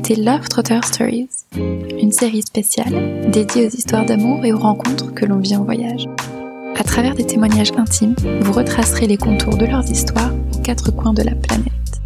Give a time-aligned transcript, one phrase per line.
[0.00, 5.26] écoutez Love Trotter Stories, une série spéciale dédiée aux histoires d'amour et aux rencontres que
[5.26, 6.06] l'on vit en voyage.
[6.78, 11.12] À travers des témoignages intimes, vous retracerez les contours de leurs histoires aux quatre coins
[11.12, 12.00] de la planète.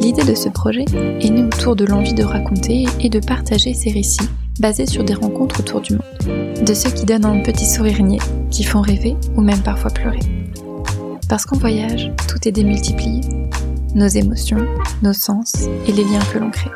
[0.00, 3.90] L'idée de ce projet est née autour de l'envie de raconter et de partager ces
[3.90, 6.64] récits basés sur des rencontres autour du monde.
[6.64, 8.18] De ceux qui donnent un petit sourire niais,
[8.50, 10.20] qui font rêver ou même parfois pleurer.
[11.28, 13.20] Parce qu'en voyage, tout est démultiplié
[13.94, 14.66] nos émotions,
[15.02, 15.52] nos sens
[15.86, 16.70] et les liens que l'on crée.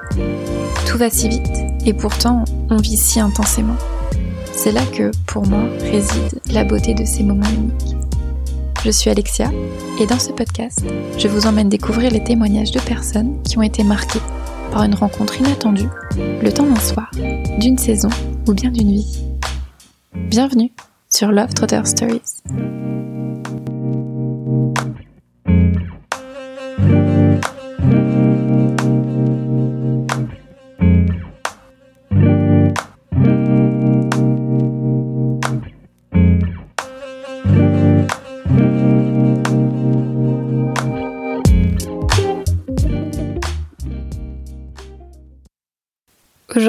[0.87, 3.77] Tout va si vite et pourtant on vit si intensément.
[4.53, 7.97] C'est là que, pour moi, réside la beauté de ces moments uniques.
[8.85, 9.51] Je suis Alexia
[10.01, 10.83] et dans ce podcast,
[11.19, 14.21] je vous emmène découvrir les témoignages de personnes qui ont été marquées
[14.73, 17.11] par une rencontre inattendue, le temps d'un soir,
[17.59, 18.09] d'une saison
[18.49, 19.23] ou bien d'une vie.
[20.15, 20.73] Bienvenue
[21.09, 22.80] sur Love Trotter Stories.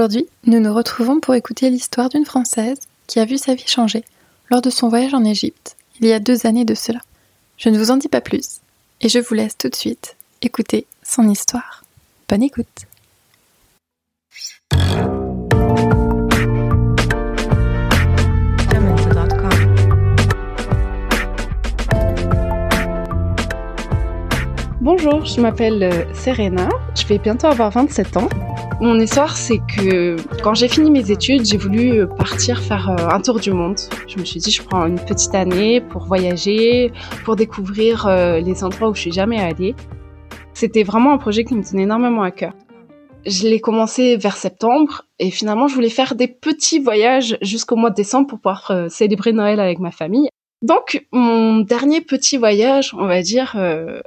[0.02, 4.04] Aujourd'hui, nous nous retrouvons pour écouter l'histoire d'une Française qui a vu sa vie changer
[4.50, 6.98] lors de son voyage en Égypte, il y a deux années de cela.
[7.56, 8.62] Je ne vous en dis pas plus,
[9.02, 11.84] et je vous laisse tout de suite écouter son histoire.
[12.28, 12.66] Bonne écoute
[24.82, 28.30] Bonjour, je m'appelle euh, Serena, je vais bientôt avoir 27 ans
[28.82, 33.22] mon histoire, c'est que quand j'ai fini mes études, j'ai voulu partir faire euh, un
[33.22, 33.78] tour du monde.
[34.08, 36.92] Je me suis dit, je prends une petite année pour voyager,
[37.23, 39.76] pour découvrir euh, les endroits où je suis jamais allée.
[40.55, 42.54] C'était vraiment un projet qui me tenait énormément à cœur.
[43.28, 47.92] Je l'ai commencé vers septembre et finalement, je voulais faire des petits voyages jusqu'au mois
[47.92, 50.28] de décembre pour pouvoir euh, célébrer Noël avec ma famille.
[50.64, 53.55] Donc, mon dernier petit voyage, on va dire,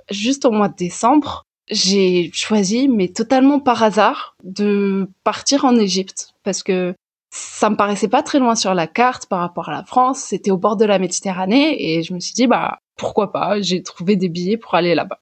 [0.09, 6.35] juste au mois de décembre, j'ai choisi, mais totalement par hasard, de partir en Égypte
[6.43, 6.95] parce que
[7.31, 10.21] ça me paraissait pas très loin sur la carte par rapport à la France.
[10.21, 13.61] C'était au bord de la Méditerranée et je me suis dit bah pourquoi pas?
[13.61, 15.21] J'ai trouvé des billets pour aller là-bas.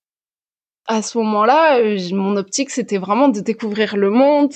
[0.88, 4.52] À ce moment-là, euh, mon optique c'était vraiment de découvrir le monde.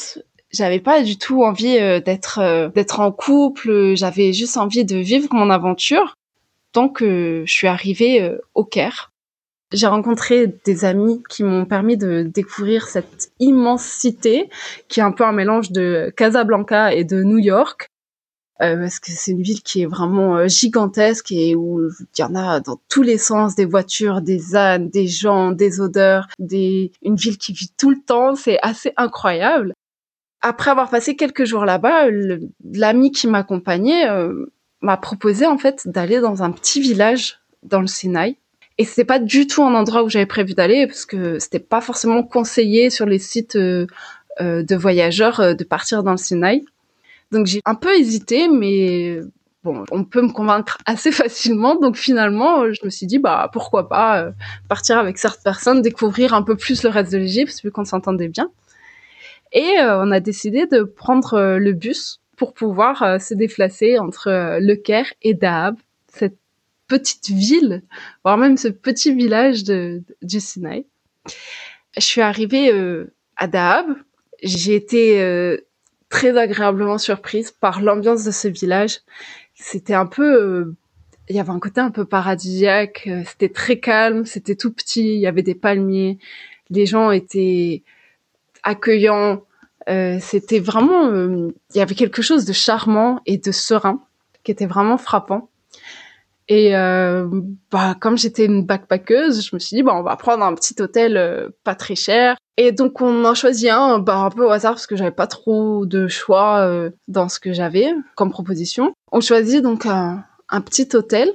[0.51, 3.95] J'avais pas du tout envie euh, d'être euh, d'être en couple.
[3.95, 6.15] J'avais juste envie de vivre mon aventure.
[6.75, 9.11] Donc je suis arrivée au Caire
[9.73, 14.49] j'ai rencontré des amis qui m'ont permis de découvrir cette immensité
[14.89, 17.89] qui est un peu un mélange de Casablanca et de New York.
[18.63, 22.23] Euh, parce que c'est une ville qui est vraiment euh, gigantesque et où il y
[22.23, 26.91] en a dans tous les sens des voitures, des ânes, des gens, des odeurs, des
[27.03, 29.75] une ville qui vit tout le temps, c'est assez incroyable.
[30.41, 32.07] Après avoir passé quelques jours là-bas,
[32.65, 34.47] l'ami qui m'accompagnait euh,
[34.81, 38.39] m'a proposé en fait d'aller dans un petit village dans le Sinaï
[38.79, 41.81] et c'était pas du tout un endroit où j'avais prévu d'aller parce que c'était pas
[41.81, 43.87] forcément conseillé sur les sites euh,
[44.41, 46.65] euh de voyageurs euh, de partir dans le Sinaï.
[47.33, 49.21] Donc j'ai un peu hésité, mais
[49.65, 51.77] bon, on peut me convaincre assez facilement.
[51.77, 54.31] Donc finalement, je me suis dit bah pourquoi pas
[54.69, 58.29] partir avec certaines personnes, découvrir un peu plus le reste de l'Égypte vu qu'on s'entendait
[58.29, 58.51] bien.
[59.53, 65.13] Et on a décidé de prendre le bus pour pouvoir se déplacer entre Le Caire
[65.23, 65.77] et Dahab,
[66.89, 67.83] petite ville,
[68.25, 70.87] voire même ce petit village de, du Sinaï.
[71.97, 73.87] Je suis arrivée euh, à Dahab.
[74.43, 75.57] J'ai été euh,
[76.09, 79.01] très agréablement surprise par l'ambiance de ce village.
[79.55, 80.77] C'était un peu, euh,
[81.29, 83.09] il y avait un côté un peu paradisiaque.
[83.27, 85.15] C'était très calme, c'était tout petit.
[85.15, 86.19] Il y avait des palmiers.
[86.69, 87.83] Les gens étaient
[88.63, 89.43] accueillants.
[90.21, 94.03] c'était vraiment, il y avait quelque chose de charmant et de serein
[94.43, 95.49] qui était vraiment frappant.
[96.49, 97.29] Et euh,
[97.73, 100.81] bah, comme j'étais une backpackeuse, je me suis dit, bah, on va prendre un petit
[100.81, 102.37] hôtel euh, pas très cher.
[102.57, 105.27] Et donc on en choisit un, bah, un peu au hasard parce que j'avais pas
[105.27, 108.93] trop de choix euh, dans ce que j'avais comme proposition.
[109.11, 111.33] On choisit donc un, un petit hôtel.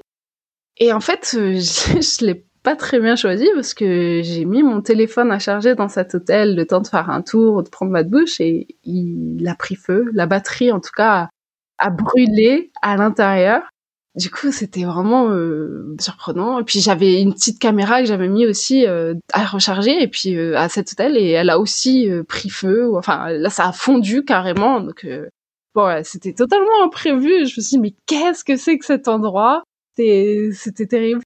[0.78, 4.82] Et en fait, je, je l'ai pas très bien choisi parce que j'ai mis mon
[4.82, 8.04] téléphone à charger dans cet hôtel le temps de faire un tour, de prendre ma
[8.04, 10.10] douche et il a pris feu.
[10.14, 11.30] La batterie, en tout cas,
[11.78, 13.64] a brûlé à l'intérieur.
[14.16, 16.60] Du coup, c'était vraiment euh, surprenant.
[16.60, 20.36] Et puis j'avais une petite caméra que j'avais mis aussi euh, à recharger et puis
[20.36, 22.92] euh, à cet hôtel et elle a aussi pris feu.
[22.96, 24.82] Enfin, là, ça a fondu carrément.
[24.82, 25.08] Donc
[25.76, 27.46] bon, c'était totalement imprévu.
[27.48, 29.64] Je me suis dit mais qu'est-ce que c'est que cet endroit?
[29.96, 31.22] C'était terrible.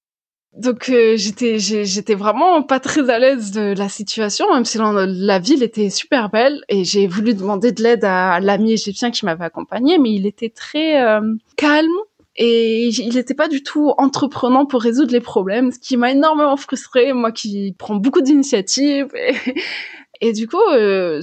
[0.56, 5.38] donc euh, j'étais j'étais vraiment pas très à l'aise de la situation, même si la,
[5.38, 6.62] ville était super belle.
[6.68, 10.50] Et j'ai voulu demander de l'aide à l'ami égyptien qui m'avait accompagné, mais il était
[10.50, 11.90] très euh, calme
[12.38, 16.56] et il n'était pas du tout entreprenant pour résoudre les problèmes, ce qui m'a énormément
[16.56, 19.08] frustrée, moi qui prends beaucoup d'initiatives.
[20.20, 21.22] Et, du coup, euh,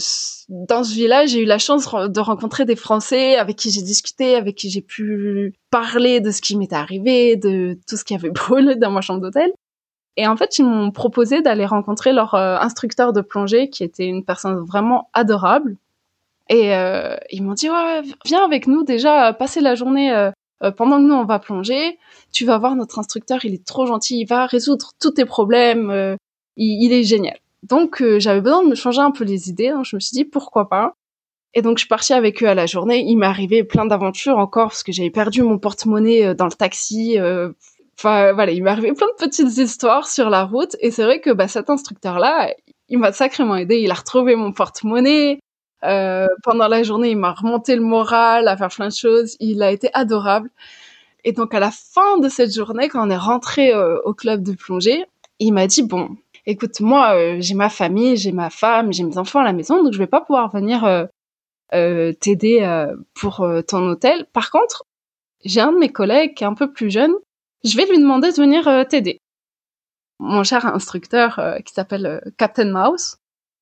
[0.50, 4.34] dans ce village, j'ai eu la chance de rencontrer des Français avec qui j'ai discuté,
[4.34, 8.30] avec qui j'ai pu parler de ce qui m'était arrivé, de tout ce qui avait
[8.32, 9.52] brûlé dans ma chambre d'hôtel.
[10.18, 14.06] Et en fait, ils m'ont proposé d'aller rencontrer leur euh, instructeur de plongée, qui était
[14.06, 15.76] une personne vraiment adorable.
[16.50, 20.32] Et euh, ils m'ont dit, ouais, viens avec nous déjà, passer la journée
[20.64, 21.98] euh, pendant que nous on va plonger,
[22.32, 25.90] tu vas voir notre instructeur, il est trop gentil, il va résoudre tous tes problèmes,
[25.90, 26.16] euh,
[26.56, 27.38] il, est génial.
[27.64, 30.16] Donc euh, j'avais besoin de me changer un peu les idées, donc je me suis
[30.16, 30.94] dit pourquoi pas?
[31.54, 33.04] Et donc je suis partie avec eux à la journée.
[33.06, 37.18] Il m'est arrivé plein d'aventures encore parce que j'avais perdu mon porte-monnaie dans le taxi.
[38.00, 40.76] Enfin voilà, il m'est arrivé plein de petites histoires sur la route.
[40.80, 42.52] Et c'est vrai que bah, cet instructeur-là,
[42.90, 43.78] il m'a sacrément aidé.
[43.78, 45.40] Il a retrouvé mon porte-monnaie.
[45.84, 49.36] Euh, pendant la journée, il m'a remonté le moral à faire plein de choses.
[49.40, 50.50] Il a été adorable.
[51.26, 54.44] Et donc à la fin de cette journée, quand on est rentré euh, au club
[54.44, 55.06] de plongée,
[55.40, 59.18] il m'a dit bon, écoute, moi euh, j'ai ma famille, j'ai ma femme, j'ai mes
[59.18, 61.08] enfants à la maison, donc je vais pas pouvoir venir
[61.72, 62.86] t'aider
[63.16, 64.28] pour ton hôtel.
[64.32, 64.84] Par contre,
[65.44, 67.14] j'ai un de mes collègues qui est un peu plus jeune,
[67.64, 69.20] je vais lui demander de venir t'aider.
[70.20, 73.16] Mon cher instructeur qui s'appelle Captain Mouse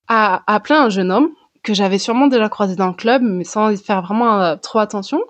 [0.07, 1.31] a appelé un jeune homme
[1.63, 4.80] que j'avais sûrement déjà croisé dans le club, mais sans y faire vraiment euh, trop
[4.80, 5.22] attention.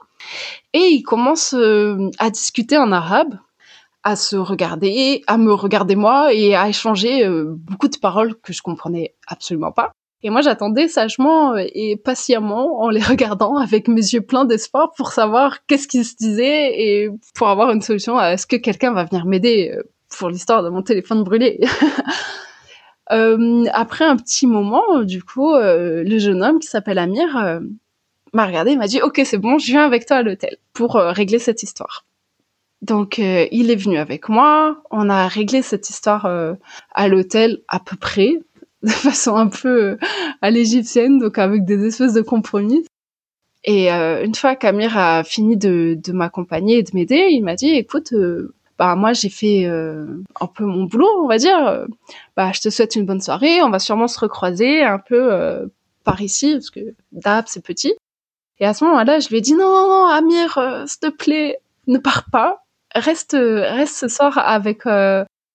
[0.74, 3.38] Et il commence euh, à discuter en arabe,
[4.04, 8.54] à se regarder, à me regarder moi et à échanger euh, beaucoup de paroles que
[8.54, 9.92] je comprenais absolument pas.
[10.24, 15.12] Et moi, j'attendais sagement et patiemment en les regardant avec mes yeux pleins d'espoir pour
[15.12, 19.04] savoir qu'est-ce qu'ils se disaient et pour avoir une solution à est-ce que quelqu'un va
[19.06, 19.76] venir m'aider
[20.18, 21.60] pour l'histoire de mon téléphone brûlé.
[23.12, 27.60] Euh, après un petit moment, du coup, euh, le jeune homme qui s'appelle Amir euh,
[28.34, 30.96] m'a regardé et m'a dit Ok, c'est bon, je viens avec toi à l'hôtel pour
[30.96, 32.06] régler cette histoire.
[32.82, 34.82] Donc, il est venu avec moi.
[34.90, 38.40] On a réglé cette histoire à l'hôtel à peu près,
[38.84, 39.98] de façon un peu
[40.42, 42.86] à l'égyptienne, donc avec des espèces de compromis.
[43.66, 48.14] Et une fois qu'Amir a fini de m'accompagner et de m'aider, il m'a dit "Écoute,
[48.82, 50.08] bah moi j'ai fait euh,
[50.40, 51.86] un peu mon boulot, on va dire.
[52.36, 55.68] Bah je te souhaite une bonne soirée, on va sûrement se recroiser un peu euh,
[56.04, 56.80] par ici parce que
[57.12, 57.94] Dab c'est petit.
[58.60, 61.10] Et à ce moment-là, je lui ai dit non non non Amir, euh, s'il te
[61.10, 62.64] plaît, ne pars pas,
[62.96, 64.88] reste reste ce soir avec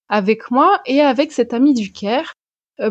[0.07, 2.33] avec moi et avec cet ami du Caire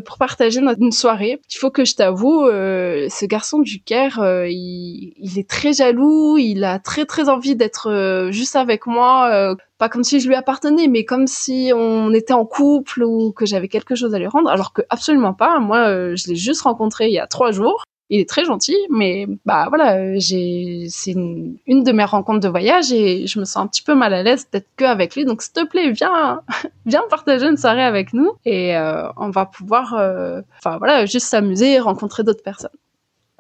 [0.05, 1.41] pour partager une soirée.
[1.51, 5.73] Il faut que je t'avoue, euh, ce garçon du Caire, euh, il, il, est très
[5.73, 10.35] jaloux, il a très très envie d'être juste avec moi, pas comme si je lui
[10.35, 14.27] appartenais, mais comme si on était en couple ou que j'avais quelque chose à lui
[14.27, 15.59] rendre, alors que absolument pas.
[15.61, 19.27] Moi, je l'ai juste rencontré il y a trois jours il est très gentil, mais
[19.45, 23.57] bah voilà, j'ai c'est une, une, de mes rencontres de voyage et je me sens
[23.57, 25.25] un petit peu mal à l'aise d'être que avec lui.
[25.25, 26.43] Donc s'il te plaît, viens,
[26.87, 31.27] viens partager une soirée avec nous et euh, on va pouvoir, euh, enfin voilà, juste
[31.27, 32.71] s'amuser et rencontrer d'autres personnes.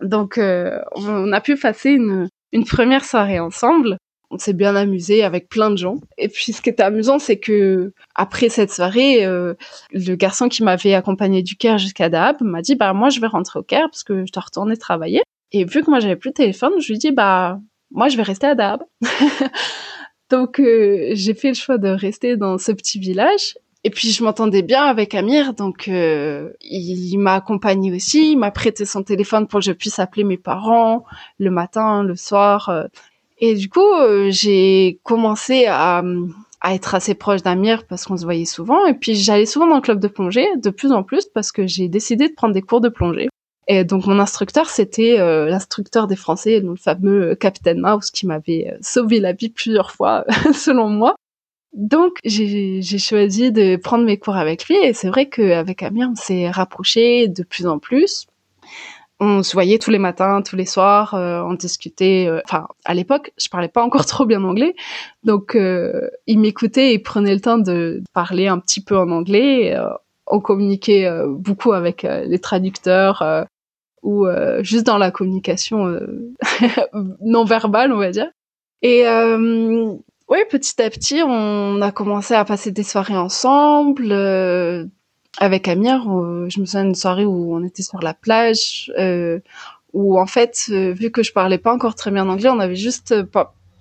[0.02, 3.98] Donc euh, on a pu passer une, une première soirée ensemble
[4.30, 5.96] on s'est bien amusé avec plein de gens.
[6.18, 9.54] Et puis ce qui était amusant, c'est que après cette soirée, euh,
[9.92, 13.26] le garçon qui m'avait accompagné du Caire jusqu'à Dahab m'a dit bah moi je vais
[13.26, 15.22] rentrer au Caire parce que je dois retourner travailler.
[15.52, 18.22] Et vu que moi j'avais plus de téléphone, je lui dit bah moi je vais
[18.22, 18.82] rester à Dahab.
[20.30, 23.54] donc euh, j'ai fait le choix de rester dans ce petit village.
[23.84, 28.50] Et puis je m'entendais bien avec Amir, donc euh, il, m'a accompagné aussi, il m'a
[28.50, 31.04] prêté son téléphone pour que je puisse appeler mes parents
[31.38, 32.88] le matin, le soir.
[33.38, 36.02] Et du coup, euh, j'ai commencé à,
[36.60, 38.86] à, être assez proche d'Amir parce qu'on se voyait souvent.
[38.86, 41.66] Et puis j'allais souvent dans le club de plongée, de plus en plus, parce que
[41.66, 43.28] j'ai décidé de prendre des cours de plongée.
[43.68, 48.70] Et donc mon instructeur, c'était euh, l'instructeur des Français, le fameux Captain Mouse, qui m'avait
[48.72, 50.24] euh, sauvé la vie plusieurs fois,
[50.54, 51.14] selon moi.
[51.74, 54.76] Donc j'ai choisi de prendre mes cours avec lui.
[54.76, 58.26] Et c'est vrai qu'avec Amir, on s'est rapproché de plus en plus
[59.18, 62.26] on se voyait tous les matins, tous les soirs, euh, on discutait.
[62.28, 64.74] Euh, enfin, à l'époque, je parlais pas encore trop bien anglais,
[65.24, 69.76] donc euh, il m'écoutait et prenait le temps de parler un petit peu en anglais.
[70.26, 73.46] on communiquait beaucoup avec les traducteurs
[74.02, 74.26] ou
[74.60, 75.98] juste dans la communication
[77.20, 78.28] non verbale, on va dire.
[78.82, 79.04] Et
[80.28, 84.12] oui, petit à petit, on a commencé à passer des soirées ensemble
[85.38, 86.02] avec Amir,
[86.48, 89.38] je me souviens d'une soirée où on était sur la plage, euh,
[89.92, 92.76] où en fait, euh, vu que je parlais pas encore très bien anglais, on avait
[92.76, 93.14] juste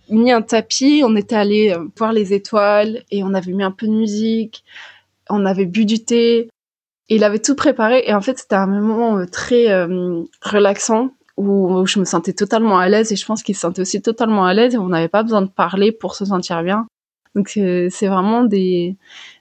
[0.10, 3.72] mis un tapis, on était allé euh, voir les étoiles et on avait mis un
[3.72, 4.64] peu de musique,
[5.30, 6.50] on avait bu du thé.
[7.08, 11.86] Il avait tout préparé et en fait c'était un moment euh, très euh, relaxant où,
[11.86, 14.54] je me sentais totalement à l'aise et je pense qu'il se sentait aussi totalement à
[14.54, 16.88] l'aise et on n'avait pas besoin de parler pour se sentir bien.
[17.36, 18.96] Donc c'est vraiment des,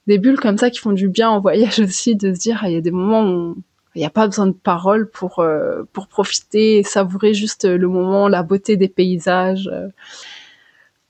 [0.06, 2.76] bulles comme ça qui font du bien en voyage aussi de se dire il y
[2.76, 3.56] a des moments où
[3.94, 5.44] il n'y a pas besoin de paroles pour
[5.92, 9.70] pour profiter savourer juste le moment, la beauté des paysages.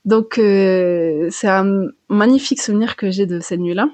[0.05, 3.89] Donc euh, c'est un magnifique souvenir que j'ai de cette nuit-là.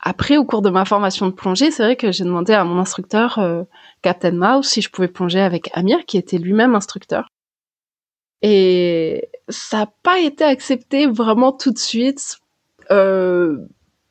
[0.00, 2.78] Après, au cours de ma formation de plongée, c'est vrai que j'ai demandé à mon
[2.78, 3.64] instructeur, euh,
[4.00, 7.28] Captain Mouse, si je pouvais plonger avec Amir, qui était lui-même instructeur.
[8.42, 12.38] Et ça n'a pas été accepté vraiment tout de suite.
[12.90, 13.58] Euh,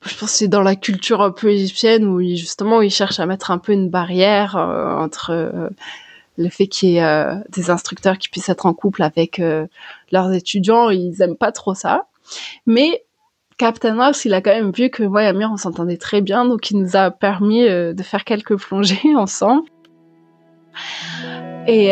[0.05, 3.25] je pense que c'est dans la culture un peu égyptienne où justement ils cherchent à
[3.25, 5.71] mettre un peu une barrière entre
[6.39, 9.67] le fait qu'il y ait euh, des instructeurs qui puissent être en couple avec euh,
[10.11, 12.07] leurs étudiants, ils aiment pas trop ça.
[12.65, 13.03] Mais
[13.57, 16.45] Captain Mouse, il a quand même vu que moi et Amir, on s'entendait très bien,
[16.45, 19.69] donc il nous a permis euh, de faire quelques plongées ensemble.
[21.67, 21.89] Et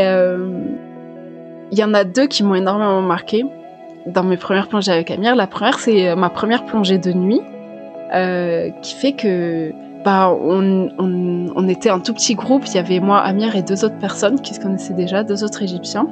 [1.71, 3.43] il y en a deux qui m'ont énormément marqué
[4.05, 5.35] dans mes premières plongées avec Amir.
[5.35, 7.41] La première, c'est ma première plongée de nuit,
[8.81, 9.73] qui fait que
[10.05, 12.63] bah, on, on, était un tout petit groupe.
[12.67, 15.61] Il y avait moi, Amir et deux autres personnes qui se connaissaient déjà, deux autres
[15.61, 16.07] Égyptiens.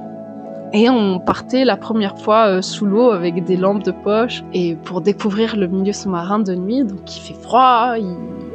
[0.74, 4.76] Et on partait la première fois euh, sous l'eau avec des lampes de poche et
[4.76, 6.84] pour découvrir le milieu sous-marin de nuit.
[6.84, 7.94] Donc il fait froid,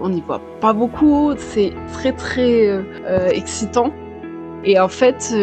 [0.03, 3.91] on n'y voit pas beaucoup, c'est très très euh, euh, excitant.
[4.65, 5.35] Et en fait,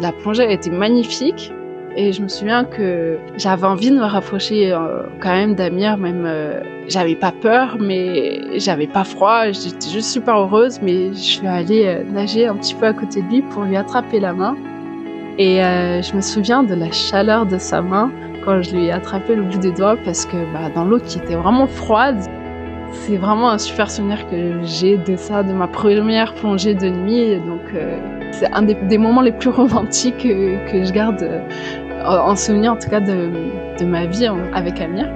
[0.00, 1.52] la plongée a été magnifique.
[2.00, 6.24] Et je me souviens que j'avais envie de me rapprocher euh, quand même d'Amir, même
[6.26, 11.46] euh, j'avais pas peur, mais j'avais pas froid, j'étais juste super heureuse, mais je suis
[11.48, 14.56] allée euh, nager un petit peu à côté de lui pour lui attraper la main.
[15.40, 18.10] Et je me souviens de la chaleur de sa main
[18.44, 21.18] quand je lui ai attrapé le bout des doigts parce que bah, dans l'eau qui
[21.18, 22.18] était vraiment froide,
[23.08, 27.36] c'est vraiment un super souvenir que j'ai de ça, de ma première plongée de nuit.
[27.46, 27.62] Donc,
[28.32, 31.26] c'est un des, moments les plus romantiques que, je garde
[32.04, 35.08] en souvenir en tout cas de, ma vie avec Amir.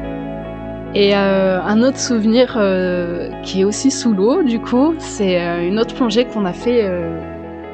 [0.95, 5.67] Et euh, un autre souvenir euh, qui est aussi sous l'eau, du coup, c'est euh,
[5.67, 6.87] une autre plongée qu'on a fait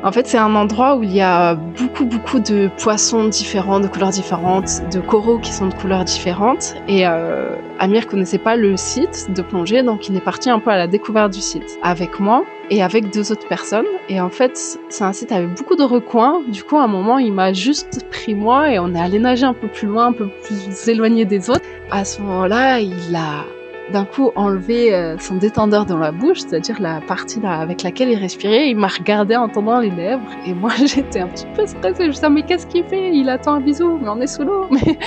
[0.03, 3.89] en fait, c'est un endroit où il y a beaucoup, beaucoup de poissons différents, de
[3.89, 6.77] couleurs différentes, de coraux qui sont de couleurs différentes.
[6.87, 10.71] Et euh, Amir connaissait pas le site de plongée, donc il est parti un peu
[10.71, 13.87] à la découverte du site avec moi et avec deux autres personnes.
[14.09, 16.43] Et en fait, c'est un site avec beaucoup de recoins.
[16.49, 19.47] Du coup, à un moment, il m'a juste pris moi et on est allé nager
[19.47, 21.67] un peu plus loin, un peu plus éloigné des autres.
[21.91, 23.45] À ce moment-là, il a
[23.93, 28.19] d'un coup enlevé euh, son détendeur dans la bouche, c'est-à-dire la partie avec laquelle il
[28.19, 28.69] respirait.
[28.69, 32.05] Il m'a regardé en tendant les lèvres et moi j'étais un petit peu stressée.
[32.05, 33.15] Je me disais mais qu'est-ce qu'il fait?
[33.15, 34.67] Il attend un bisou, mais on est sous l'eau.
[34.71, 34.99] Mais,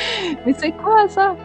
[0.46, 1.36] mais c'est quoi ça?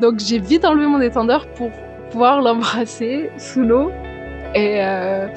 [0.00, 1.70] Donc j'ai vite enlevé mon détendeur pour
[2.10, 3.90] pouvoir l'embrasser sous l'eau
[4.54, 5.28] et euh,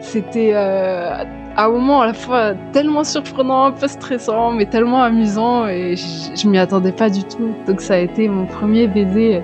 [0.00, 1.24] c'était euh,
[1.56, 6.48] un moment à la fois tellement surprenant, un peu stressant, mais tellement amusant et je,
[6.48, 7.54] m'y attendais pas du tout.
[7.66, 9.42] Donc ça a été mon premier baiser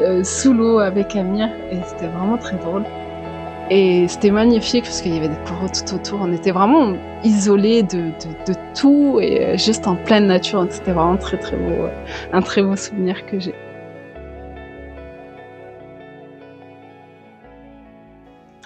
[0.00, 2.84] euh, sous l'eau avec Amir et c'était vraiment très drôle.
[3.70, 6.20] Et c'était magnifique parce qu'il y avait des coraux tout autour.
[6.22, 8.10] On était vraiment isolés de,
[8.46, 10.66] de, tout et euh, juste en pleine nature.
[10.68, 11.88] C'était vraiment très très beau,
[12.32, 13.54] un très beau souvenir que j'ai.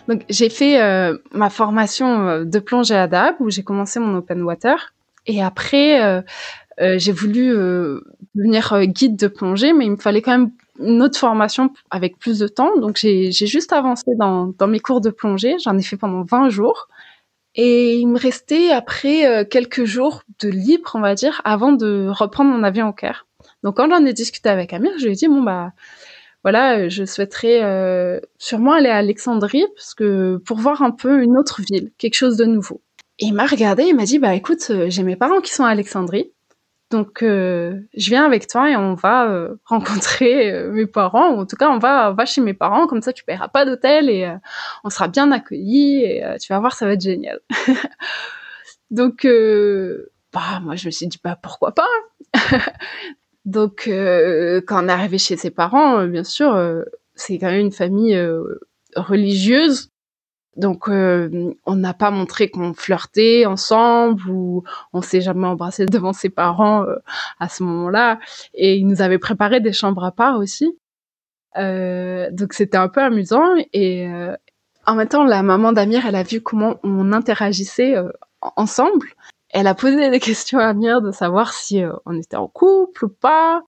[0.09, 4.17] Donc j'ai fait euh, ma formation euh, de plongée à DAB où j'ai commencé mon
[4.17, 4.95] open water.
[5.27, 6.23] Et après euh,
[6.97, 7.53] j'ai voulu
[8.35, 10.51] devenir guide de plongée mais il me fallait quand même
[10.81, 12.79] une autre formation avec plus de temps.
[12.79, 15.57] Donc j'ai juste avancé dans, dans mes cours de plongée.
[15.63, 16.89] J'en ai fait pendant 20 jours.
[17.57, 22.51] Et il me restait après quelques jours de libre on va dire avant de reprendre
[22.51, 23.27] mon avion au Caire.
[23.65, 25.73] Donc quand j'en ai discuté avec Amir je lui ai dit bon bah
[26.45, 31.23] voilà, euh, je souhaiterais euh, sûrement aller à Alexandrie parce que pour voir un peu
[31.23, 32.83] une autre ville, quelque chose de nouveau.
[33.19, 35.65] Et il m'a regardé, il m'a dit bah écoute, euh, j'ai mes parents qui sont
[35.65, 36.33] à Alexandrie,
[36.91, 41.35] donc je viens avec toi et on va rencontrer mes parents.
[41.35, 43.65] Ou en tout cas, on va va chez mes parents, comme ça tu paieras pas
[43.67, 44.33] d'hôtel et
[44.85, 47.41] on sera bien accueillis et tu vas voir, ça va être génial.
[48.91, 49.27] donc
[50.33, 51.89] bah moi je me suis dit bah pourquoi pas?
[53.45, 56.83] Donc, euh, quand on est arrivé chez ses parents, euh, bien sûr, euh,
[57.15, 58.21] c'est quand même une famille
[58.95, 59.91] religieuse.
[60.57, 66.31] Donc, on n'a pas montré qu'on flirtait ensemble ou on s'est jamais embrassé devant ses
[66.31, 66.85] parents
[67.41, 68.19] à ce moment-là.
[68.55, 70.79] Et ils nous avaient préparé des chambres à part aussi.
[71.57, 73.55] donc, c'était un peu amusant.
[73.73, 74.09] Et
[74.87, 77.97] en même temps, la maman d'Amir, elle a vu comment on interagissait
[78.41, 79.09] ensemble.
[79.51, 83.07] Elle a posé des questions à Amir de savoir si euh, on était en couple
[83.07, 83.63] ou pas.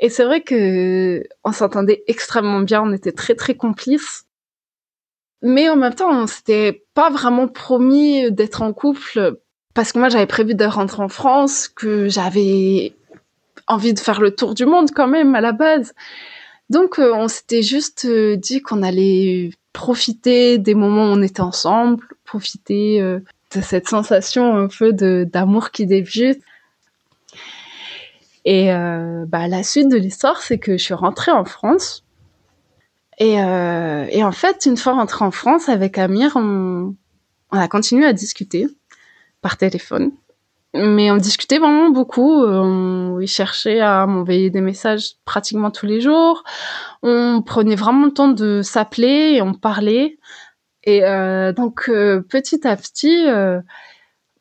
[0.00, 4.26] Et c'est vrai que on s'entendait extrêmement bien, on était très très complices.
[5.42, 9.38] Mais en même temps, on s'était pas vraiment promis d'être en couple
[9.74, 12.94] parce que moi j'avais prévu de rentrer en France, que j'avais
[13.66, 15.94] envie de faire le tour du monde quand même à la base.
[16.70, 21.40] Donc euh, on s'était juste euh, dit qu'on allait profiter des moments où on était
[21.40, 23.00] ensemble, profiter
[23.60, 26.40] cette sensation un peu d'amour qui débute.
[28.44, 28.68] Et
[29.28, 32.04] bah la suite de l'histoire, c'est que je suis rentrée en France.
[33.18, 36.94] Et, et en fait, une fois rentrée en France avec Amir, on,
[37.52, 38.66] a continué à discuter
[39.42, 40.10] par téléphone
[40.74, 42.44] mais on discutait vraiment beaucoup.
[42.44, 46.42] On, cherchait à m'envoyer des messages pratiquement tous les jours.
[47.02, 50.18] On prenait vraiment le temps de s'appeler et on parlait.
[50.84, 53.60] Et euh, donc euh, petit à petit, euh,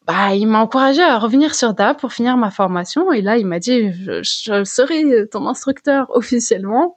[0.08, 3.12] bah, il m'a encouragé à revenir sur DAP pour finir ma formation.
[3.12, 6.96] Et là, il m'a dit je, serai ton instructeur officiellement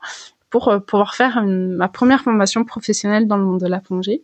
[0.51, 4.23] pour pouvoir faire ma première formation professionnelle dans le monde de la plongée.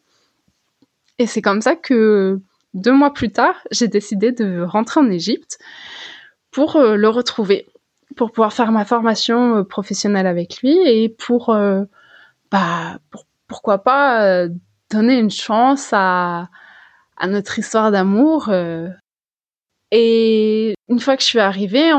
[1.19, 2.41] Et c'est comme ça que
[2.73, 5.59] deux mois plus tard, j'ai décidé de rentrer en Égypte
[6.51, 7.67] pour le retrouver,
[8.17, 11.55] pour pouvoir faire ma formation professionnelle avec lui et pour,
[12.51, 12.99] bah,
[13.49, 14.47] pourquoi pas
[14.91, 16.49] donner une chance à,
[17.17, 18.51] à notre histoire d'amour.
[19.93, 21.91] Et une fois que je suis arrivée,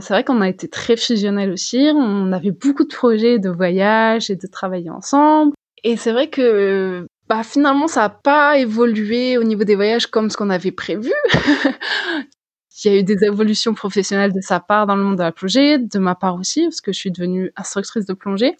[0.00, 1.90] c'est vrai qu'on a été très fusionnels aussi.
[1.94, 5.52] On avait beaucoup de projets de voyage et de travailler ensemble.
[5.84, 10.30] Et c'est vrai que bah finalement ça n'a pas évolué au niveau des voyages comme
[10.30, 11.12] ce qu'on avait prévu.
[12.84, 15.32] Il y a eu des évolutions professionnelles de sa part dans le monde de la
[15.32, 18.54] plongée, de ma part aussi, parce que je suis devenue instructrice de plongée.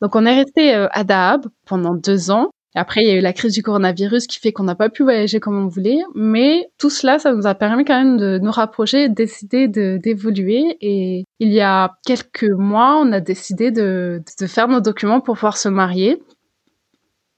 [0.00, 2.50] Donc on est resté euh, à Dahab pendant deux ans.
[2.76, 5.02] Après, il y a eu la crise du coronavirus qui fait qu'on n'a pas pu
[5.02, 5.98] voyager comme on voulait.
[6.14, 10.76] Mais tout cela, ça nous a permis quand même de nous rapprocher, de décider d'évoluer.
[10.82, 15.36] Et il y a quelques mois, on a décidé de, de faire nos documents pour
[15.36, 16.22] pouvoir se marier.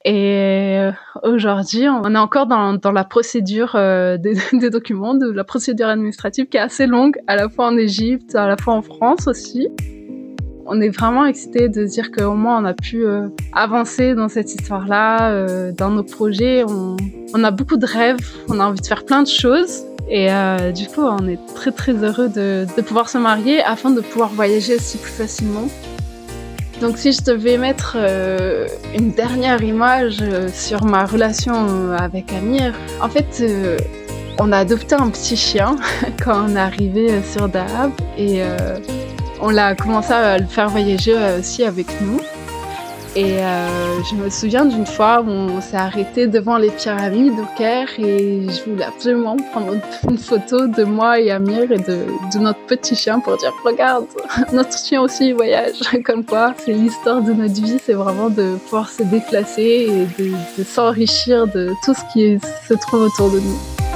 [0.04, 0.88] Et
[1.22, 5.86] aujourd'hui, on est encore dans, dans la procédure euh, des, des, documents, de la procédure
[5.86, 9.28] administrative qui est assez longue, à la fois en Égypte, à la fois en France
[9.28, 9.68] aussi.
[10.70, 14.54] On est vraiment excité de dire qu'au moins on a pu euh, avancer dans cette
[14.54, 16.62] histoire-là, euh, dans nos projets.
[16.64, 19.84] On, a beaucoup de rêves, on a envie de faire plein de choses.
[20.10, 20.28] Et
[20.74, 24.30] du coup, on est très très heureux de, de pouvoir se marier afin de pouvoir
[24.30, 25.68] voyager aussi plus facilement.
[26.80, 32.32] Donc si je devais mettre euh, une dernière image euh, sur ma relation euh, avec
[32.32, 33.44] Amir, en fait,
[34.38, 35.74] on a adopté un petit chien
[36.22, 38.42] quand on est arrivé sur Dahab et
[39.40, 42.20] on l'a commencé à le faire voyager aussi avec nous.
[43.16, 47.56] Et euh, je me souviens d'une fois où on s'est arrêté devant les pyramides au
[47.56, 49.74] Caire et je voulais absolument prendre
[50.08, 54.06] une photo de moi et Amir et de, notre petit chien pour dire regarde,
[54.52, 55.80] notre chien aussi voyage.
[56.04, 60.24] Comme quoi, c'est l'histoire de notre vie, c'est vraiment de pouvoir se déplacer et
[60.58, 63.87] de s'enrichir de tout ce qui se trouve autour de nous.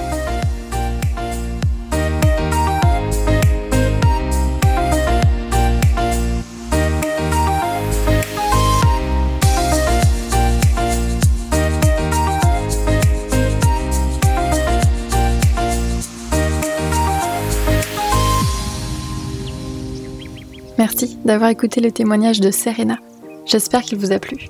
[21.24, 22.98] D'avoir écouté le témoignage de Serena.
[23.46, 24.48] J'espère qu'il vous a plu.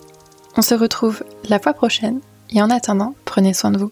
[0.56, 3.90] On se retrouve la fois prochaine et en attendant, prenez soin de vous.